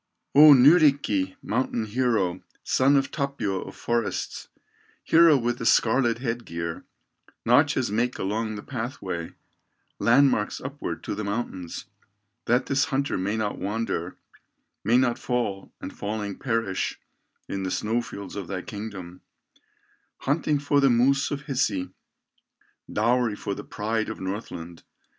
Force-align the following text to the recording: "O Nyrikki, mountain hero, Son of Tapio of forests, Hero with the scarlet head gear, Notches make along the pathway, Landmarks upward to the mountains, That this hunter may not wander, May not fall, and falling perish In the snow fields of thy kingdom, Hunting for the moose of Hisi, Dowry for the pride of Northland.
"O 0.33 0.53
Nyrikki, 0.55 1.35
mountain 1.43 1.85
hero, 1.85 2.41
Son 2.63 2.95
of 2.97 3.11
Tapio 3.11 3.61
of 3.61 3.75
forests, 3.75 4.47
Hero 5.03 5.37
with 5.37 5.59
the 5.59 5.65
scarlet 5.67 6.17
head 6.17 6.43
gear, 6.43 6.85
Notches 7.45 7.91
make 7.91 8.17
along 8.17 8.55
the 8.55 8.63
pathway, 8.63 9.33
Landmarks 9.99 10.59
upward 10.59 11.03
to 11.03 11.13
the 11.13 11.23
mountains, 11.23 11.85
That 12.45 12.65
this 12.65 12.85
hunter 12.85 13.15
may 13.15 13.37
not 13.37 13.59
wander, 13.59 14.17
May 14.83 14.97
not 14.97 15.19
fall, 15.19 15.71
and 15.79 15.95
falling 15.95 16.39
perish 16.39 16.99
In 17.47 17.61
the 17.61 17.69
snow 17.69 18.01
fields 18.01 18.35
of 18.35 18.47
thy 18.47 18.63
kingdom, 18.63 19.21
Hunting 20.21 20.57
for 20.57 20.79
the 20.79 20.89
moose 20.89 21.29
of 21.29 21.41
Hisi, 21.43 21.91
Dowry 22.91 23.35
for 23.35 23.53
the 23.53 23.63
pride 23.63 24.09
of 24.09 24.19
Northland. 24.19 24.81